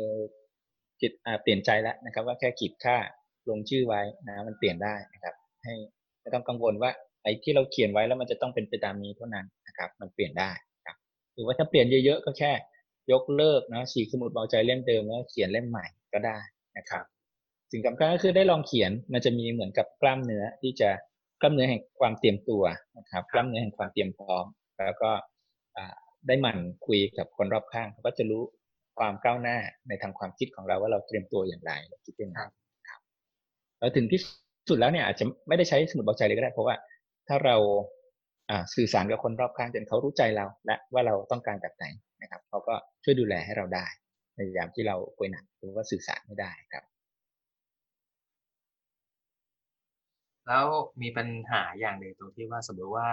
[1.01, 2.97] จิตเปลี่ยนใจแล้วนะครับ ว่าแค่ขีดค่า
[3.49, 5.35] ลงชื่อไว้นะมันเปลี่ยนได้นะครับ
[5.65, 5.75] ให้
[6.21, 6.91] ไม่ต้องกังวลว่า
[7.23, 10.51] ไอ้ที่เราเขียนไว้แล้วมันจะต้องเป็นไปตามนี้เท่านั้นนะครับ มันเปลี่ยนได้
[10.87, 10.97] ครับ
[11.35, 12.53] หรือว่าถ้าเปลี่ยนเยอะๆก็แค่
[13.13, 16.39] ยกเลิกนะฉีกสมุดเบาใจเล่มเดิมแล้วเขียนเล่มใหม่ก็ได้
[16.79, 17.05] นะครับ
[17.73, 20.91] สิ่งสำคัญก็คือได้ลองเขียนมันจะมีเหมือนกับกล้ามเนื้อที่จะ
[21.41, 22.63] กล้ามเนื้อแห่งความเตรียมตัว
[22.99, 24.45] นะครับ กล้ามเนื้อแห่งความเตรียมพร้อม
[24.79, 25.11] แล้วก็
[26.27, 28.43] ได้หมั่นคุยกับคนรอบข้างเขาก็จะรู้
[28.99, 29.57] ความก้าวหน้า
[29.89, 31.73] ในทางความคิดของเราว่าเราเตรียมตัวอย่างไร
[32.07, 32.37] คิดยังไง
[32.89, 33.01] ครับ
[33.79, 34.21] แล้วถึงที่
[34.69, 36.75] สุดแล้วเนี่ยอาจจะไม่ได้ใช้สมุดบอกใจเลยก็ได้ เพราะว่า
[37.29, 37.57] ถ้าเรา
[38.75, 41.85] สื่อสารกับคนรอบข้างจนเขารู้ใจเรา และว่าเราต้องการแบบไหน
[42.23, 42.75] นะครับเขาก็
[43.05, 43.87] ช่วยดูแลให้เราได้
[44.37, 46.85] ในยามที่เราป่วยหนักหรือว่าสื่อสารไม่ได้ครับ
[50.49, 50.67] แล้ว
[51.03, 53.11] มีปัญหาอย่างหนึ่งตรงที่ว่าสมมติว่า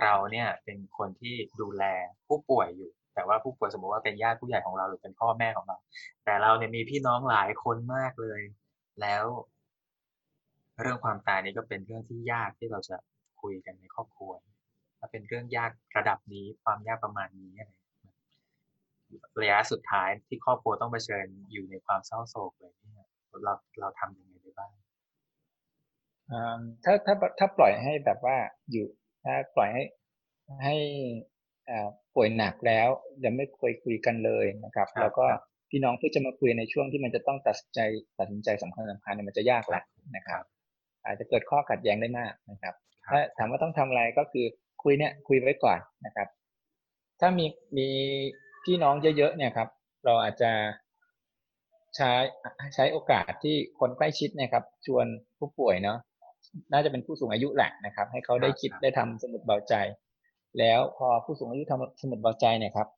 [0.00, 1.84] เราเนี่ยเป็นคนที่ดูแล
[2.28, 5.76] ผู้ป่วยอยู่ แต่ว่าผู้ป่วยสมมติว่าเป็นญาติผู้ใหญ่ของเราหรือเป็นพ่อแม่ของเรา
[6.24, 8.40] แต่เราเนี่ยมีพี่น้องหลายคนมากเลย
[9.00, 9.24] แล้ว
[10.80, 12.96] เรื่องความตายนี่ก็เป็นเรื่องที่ยากที่เราจะ
[13.42, 14.32] คุยกันในครอบครัว
[14.98, 17.72] ถ้าเป็นเรื่องยากระดับนี้ความยากประมาณนี้อะไร
[19.40, 23.08] ระยะสุดท้ายที่ครอบครัวต้องเผชิญอยู่ในความเศร้าโศกเลยเนี่ย
[23.44, 24.70] เราเราทำยังไงได้บ้าง
[26.84, 28.36] ถ้าถ้าถ้าปล่อยให้แบบว่า
[28.70, 28.86] อยู่
[29.24, 29.82] ถ้าปล่อยให้
[30.64, 30.76] ให้
[32.14, 32.88] ป่วยหนักแล้ว
[33.24, 35.26] ยังไม่เคยคุยกันเลยนะครับ แล้วก็
[35.70, 37.80] พี่น้องเพื่อจะมาคุยในช่วงที่มันจะต้องตัดสินใจ
[38.18, 39.82] ตัดสินใจสำคัญสำคัญเนี่ยมันจะยากแหละ
[40.16, 40.42] นะครับ
[41.04, 42.74] อาจจะเกิดข้อขัดแย้งได้มากนะครับ
[43.08, 44.46] ถ้าถามว่าต้องทำอะไรก็คือ
[44.82, 46.28] คุยเนี่ยคุยไว้ก่อนนะครับ
[47.20, 47.46] ถ้ามี
[47.78, 47.88] มี
[48.64, 49.68] พี่น้องเยอะๆเนี่ยครับ
[50.04, 50.52] เราอาจจะ
[51.96, 52.12] ใช้
[52.74, 55.06] ใช้โอกาสที่คนใกล้ชิดนะครับ ชวน
[55.38, 55.98] ผู้ป่วยเนาะ
[56.72, 59.74] น่าจะเป็นผู้สูงอายุแหละนะครับ ให้เขาได้คิดได้ทำสมุดเบาใจ
[60.58, 62.88] แล้วพอผู้สูงอายุทำสมุดเบาใจเนี่ยครับ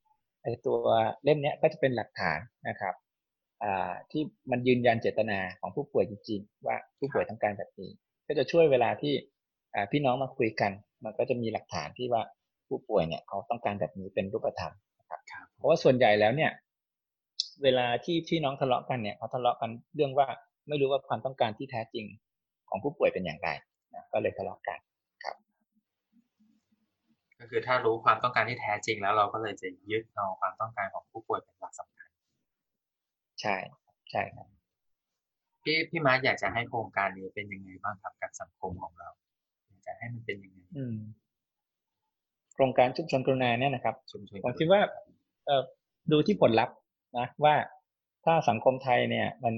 [0.43, 0.79] ไอตัว
[1.25, 2.95] เล่มนี้ก็จะเป็นหลักฐานนะครับ
[4.11, 7.91] ที่มันยืนยันเจตนาของผู้ป่วยจริง ๆ ว่าผู้ป่วยต้องการแบบนี้
[8.27, 9.15] ก็จะช่วยเวลาที่
[9.93, 10.73] พี่น้องมาคุยกัน
[11.05, 12.23] มันก็จะมีหลักฐานที่ว่า
[12.69, 15.21] ผู้ป่วยเนี่ยเขาต้องการแบบนี้เป็นรูปธรรมนะครับ
[15.57, 16.51] เพราะว่าส่วนใหญ่แล้วเนี่ย
[17.63, 20.27] เวลาที่พี่น้องทะเลาะกันเนี่ยเขาทะเลาะกันเรื่องว่า
[20.69, 22.07] ไม่รู้ว่าความต้องการที่แท้จริง
[22.69, 23.49] ของผู้ป่วยเป็นอย่างไร
[23.95, 24.79] นะก็เลยทะเลาะกัน
[25.25, 25.37] ครับ
[27.39, 32.09] ก็คือถ้ารู้ความต้องการที่แท้จริงแล้วเราก็เลยจะยึดเอาความต้องการของผู้ป่วยเป็นหลักสำคัญ
[33.41, 33.57] ใช่
[34.11, 34.49] ใช่ครับ
[35.63, 39.09] พี่พี่มาร์อยากจะให้โครงการนี้เป็นยังไงบ้างครับกับสังคมของเรา
[39.67, 40.59] อยากจะให้มันเป็นยังไง
[42.55, 43.95] โครงการชุมชนกรุณาเนี่ยนะครับ
[44.45, 44.81] ผมคิดว่า
[45.47, 45.51] เอ
[46.13, 46.77] ดูที่ผลลัพธ์
[47.19, 47.55] นะว่า
[48.25, 49.55] ถ้าสังคมไทยเนี่ย มัน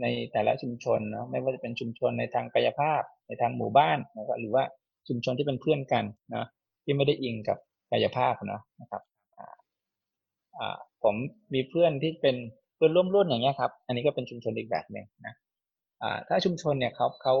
[0.00, 4.64] ในแต่ละชุมชนเนาะไม่ว่าจะเป็นชุมชนในทางกายภาพ ในทางหมู่บ้านนะครับหรือว่า
[5.08, 6.46] ชุมชนที่เป็นเพื่อนกันนะ
[6.84, 7.58] ที่ไม่ได้อิงกับ
[7.92, 9.02] กายภาพเนาะนะครับ
[11.02, 11.14] ผม
[11.54, 12.36] มีเพื่อนที่เป็น
[12.76, 15.34] เพื่อนร่วมรุ่นอย่างเงี้ยครับ อันนี้ก็เป็นชุมชนอีกแบบหนึ่งนะ
[16.28, 17.34] ถ้าชุมชนเนี่ยเขาเขา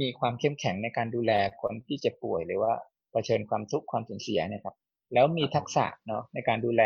[0.00, 2.72] มีความเข้มแข็งในการดูแลคนที่เจ็บป่วยหรือว่า
[3.10, 4.76] เผชิญความทุกข์ความสูญเสียเนี่ยครับ
[5.14, 6.82] แล้วมีทักษะเนาะในการดูแล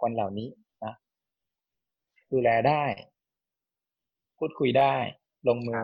[0.00, 0.48] คนเหล่านี้
[0.84, 0.94] นะ
[2.32, 2.84] ดูแลได้
[4.46, 4.94] พูดคุยได้
[5.48, 5.80] ลงมือ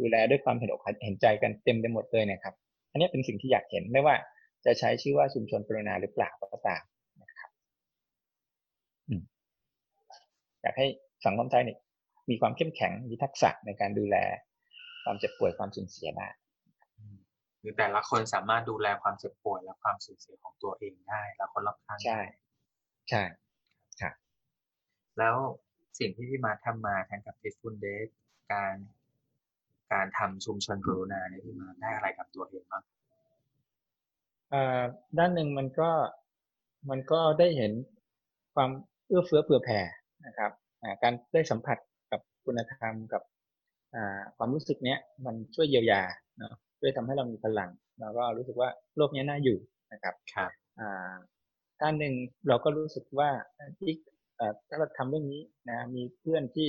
[0.00, 2.54] ดูแลด้วยความเห็นอกเห็นใจกันเต็มไปหมดเลยนะครับ
[2.90, 4.14] อันนี้เป็นสิ่งที่อยากเห็นไม่ว่า
[4.64, 6.82] จะใช้ชื่อว่าชุมชนปรณาหรือเปล่าก็ตาม
[7.22, 7.50] นะครับ
[10.62, 10.86] อยากให้
[11.24, 11.76] สังคมไทยนี่
[12.30, 14.16] มีความเข้มแข็งมีทักษะในการดูแล
[15.04, 16.28] ความเจ็บป่วยความสูญเสียได้
[17.60, 22.20] หรือแต่ละคนสามารถดูแลความเจ็บป่วยและความสูญเสียของตัวเองได้ แล้วคนรอบข้างใช่
[23.10, 23.22] ใช่
[24.00, 24.14] ครับ
[25.18, 25.36] แล้ว
[25.98, 28.00] สิ่งที่พี่มาทำมาทั้งกับ Peaceful d a y
[28.52, 28.74] การ
[29.92, 32.84] การทำชุมชนกรุณาเนี่ยพี่มาได้อะไรกับตัวเองบ้าง
[35.18, 35.90] ด้านหนึ่งมันก็
[36.90, 37.72] มันก็ได้เห็น
[38.54, 38.70] ความ
[39.06, 39.80] เอื้อเฟื้อเผื่อแผ่
[40.26, 40.50] นะครับ
[41.02, 41.78] การได้สัมผัส
[42.12, 43.22] กับคุณธรรมกับ
[44.36, 46.02] ความรู้สึกเนี้ยมันช่วยเยียวยา
[46.38, 49.58] เนาะช่วยทำให้เรามีพลังเราก็รู้สึกว่าโลกนี้น่าอยู่
[49.92, 50.50] นะครับครับ
[51.80, 52.14] ด้านหนึ่ง
[52.48, 53.30] เราก็รู้สึกว่า
[53.78, 53.92] ที่
[54.68, 56.68] ถ้าเราทำเรื่องนี้นะมีเพื่อนที่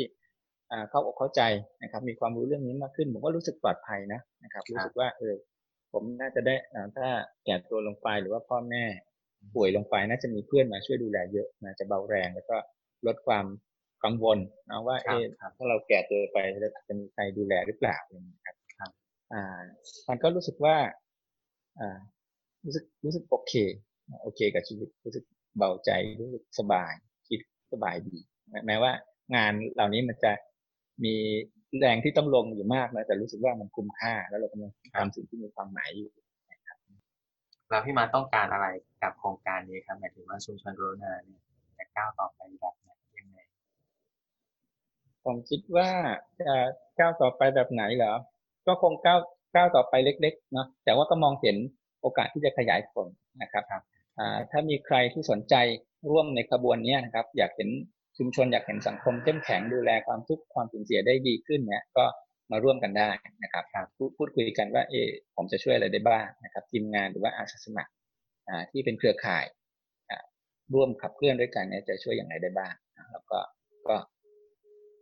[0.90, 1.42] เข้าอกเข้าใจ
[1.84, 5.36] นะครับ มีความรู้เรื่องนี้มากขึ้น ผมก็รู้สึกปลอดภัยนะนะครับ รู้สึกว่าเออ
[5.94, 6.56] ผมน่าจะได้
[6.98, 7.08] ถ้า
[7.46, 8.84] แก่ตัวลงไปหรือว่าพ่อแม่
[9.56, 12.58] ป่วยลงไปน่าจะมีเพื่อนมาช่วยดูแลเยอะนะจะเบาแรงแล้วก็
[13.08, 13.46] ลดความ
[14.04, 14.38] กังวล
[14.70, 15.24] นะว่าเออ
[15.58, 16.38] ถ้าเราแก่ตัวไป
[16.88, 18.92] จะมีใครดูแลหรือเปล่าอย่างนี้ครับ
[19.34, 19.44] อ่า
[20.10, 20.76] มันก็รู้สึกว่า
[21.80, 21.98] อ่า
[22.66, 23.54] รู้สึกรู้สึกโอเค
[24.22, 25.24] โอเคกับชีวิตรู้สึก
[25.58, 25.90] เบาใจ
[26.22, 26.94] รู้สึกสบาย
[27.72, 28.18] สบายดี
[28.68, 28.92] แม้ว่า
[29.36, 30.32] งานเหล่านี้มันจะ
[31.04, 31.16] มี
[31.80, 36.12] แรงที่ต้องลงอยู่มากนะแต่รู้สึกว่ามันคุ้มค่า แล้วเรากำลังทำสิ่งที่มีความหมายอยู่
[36.52, 36.78] นะครับ
[37.70, 38.68] แล้วพี่มาต้องการอะไร
[39.04, 41.42] กับโครงการนี้ครับหมายถึงว่าชุมชนโรนาเนี่ย
[41.78, 43.38] จะก้าวต่อไปแบบไหนยังไง
[45.26, 45.90] ผมคิดว่า
[46.40, 46.54] จะ
[47.00, 48.14] ก้าวต่อไปแบบไหนเหรอ
[48.68, 49.20] ก็คงก้าว
[49.56, 51.58] ก้าวต่อไปเล็กๆเนาะแต่ว่าก็มองเห็น
[52.02, 53.08] โอกาสที่จะขยายผล
[53.42, 53.64] นะครับ
[54.52, 55.56] ถ้ามีใครที่สนใจ
[56.10, 57.70] ร่วมในขบวนนี้นะครับ อยากเห็น
[58.18, 62.06] ชุมชนอยากเห็นสังคมเข้มแข็งดูแลความทุกข์ความสูญเสียได้ดีขึ้นเนี่ยก็
[62.52, 63.10] มาร่วมกันได้
[63.44, 63.66] นะครับ
[63.98, 67.92] พูดพูดคุยกันว่าเออผมจะช่วยอะไรได้บ้างนะครับทีมงานหรือว่าอาสาสมัคร
[68.50, 69.46] อ่าที่เป็นเครือข่าย
[70.10, 70.24] อ่า
[70.74, 73.40] ร่วมขับเคลื่อนด้วยกันเนี่ยจะช่วยอย่างไรได้บ้างนะแล้วก็
[73.88, 73.96] ก็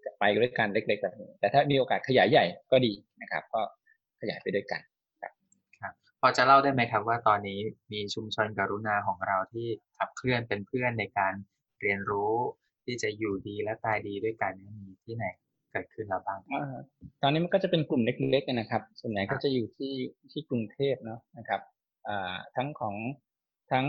[0.05, 3.61] จะไปด้วยกันเล็กๆแบบนี้แต่ถ้ามีโอกาสขยายใหญ่ก็ดีนะครับ ก็
[4.21, 4.94] ขยายไปด้วยกันพ
[6.25, 7.59] อจะเล่าได้ไหมครับว่าตอนนี้
[7.91, 11.33] มีชุมชนกรุณาของเราที่ขับเคลื่อนเป็นเพื่อนในการ
[11.81, 12.33] เรียนรู้
[12.85, 14.53] ที่จะอยู่ดีและตายดีด้วยกัน
[14.85, 15.25] มีที่ไหน
[15.71, 16.39] เกิดขึ้นแล้วบ้าง
[17.21, 19.93] ตอนนี้มันก็จะเป็นกลุ่มเล็กๆนะครับ ส่วนใหญ่ก็จะอยู่ที่
[20.31, 21.61] ที่กรุงเทพเนาะนะครับ
[22.55, 22.95] ทั้งของ
[23.71, 23.85] ทั้ง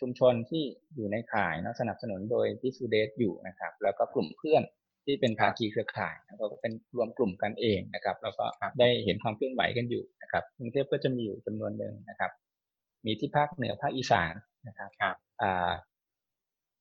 [0.00, 0.62] ชุมชนที่
[0.94, 4.62] อยู่ในข่ายเนาะสนับสนุนโดยที่ซูเดสอยู่นะครับ แล้วก็กลุ่มเพื่อน
[5.08, 8.44] ที่เป็นภาคีเครือข่ายแล้วก็เป็นรวมกลุ่มกันเองนะครับ แล้วก็
[8.80, 12.30] ได้เห็นความเคลื่อนไหวกันอยู่นะครับกรุงเทพก็จะมีอยู่จำนวนหนึ่งนะครับ
[13.06, 14.34] มีที่ภาคเหนือภาคอีสาน
[14.68, 15.72] นะครับครับอ่า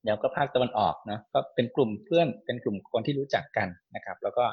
[0.05, 4.45] แล้วก็ภาคตะวันออกเนาะก็เป็นกลุ่มเพื่อนเป็นกลุ่มคนที่รู้จักกันนะครับ แล้วก็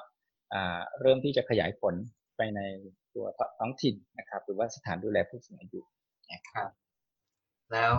[0.52, 1.94] อ่าเริ่มที่จะขยายผล
[2.36, 2.60] ไปใน
[3.14, 3.26] ตัว
[3.58, 5.80] ท้องถิ่นนะครับ หรือว่าสถานดูแลผู้สูงอายุ
[6.52, 6.70] ครับ
[7.72, 7.94] แล้ว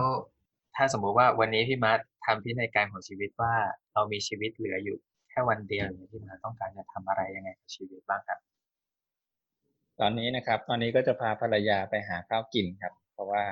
[0.76, 3.54] ถ้าสมมุติว่าวันนี้พี่มาร์ททำพินัยการของชีวิตว่า
[3.92, 8.38] เรามีชีวิตเหลืออยู่แค่วันเดียวเนี่ยพี่มาร์ทต้องการจะทำอะไรยังไงกับชีวิตบ้างครับ
[10.00, 13.42] ตอนนี้นะครับ ตอนนี้ก็จะพาภรรยาไปหาข้าวกินครับ เพราะว่า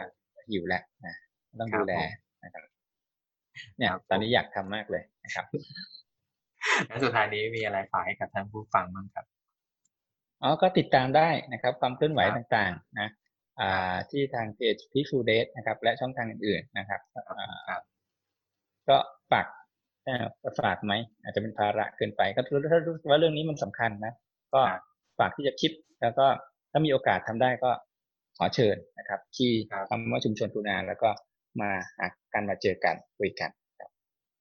[0.50, 1.14] หิวแล้วนะ
[1.60, 1.94] ต้องดูแล
[2.44, 2.64] นะครับ
[3.76, 5.46] เนี่ยครับผมตอนนี้อยากทำมากเลยนะครับ
[6.86, 9.26] และสุดท้ายนี้มีอะไรฝากให้กับท่านผู้ฟังบ้างครับ
[10.42, 13.08] อ๋อก็ติดตามได้นะครับ ความเคลื่อนไหวครับต่างๆ นะ
[13.60, 17.00] อ่าที่ทางเพจพิฟูเดสนะครับ และช่องทางอื่นๆนะครับ
[17.38, 17.82] อ่าครับ
[18.88, 18.96] ก็
[19.30, 19.63] ฝากเอ่อ
[20.60, 22.40] ฝากไหมอาจจะเป็นภาระเกินไป ก็
[22.72, 24.12] ถ้ารู้สึกว่าเรื่องนี้มันสำคัญนะ
[24.54, 24.82] ก็ครับ
[25.18, 26.26] ฝากที่จะคิดแล้วก็
[26.70, 27.70] ถ้ามีโอกาสทำได้ก็
[28.36, 31.10] ขอเชิญนะครับ ที่ครับคำว่าชุมชนกรุณาแล้วก็
[31.60, 33.50] มาหากันมาเจอกันคุยกัน